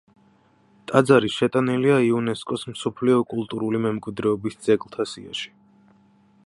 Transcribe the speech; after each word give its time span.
ტაძარი 0.91 1.29
შეტანილია 1.33 1.99
იუნესკოს 2.07 2.65
მსოფლიო 2.71 3.19
კულტურული 3.35 3.83
მემკვიდრეობის 3.85 4.61
ძეგლთა 4.69 5.07
სიაში. 5.13 5.55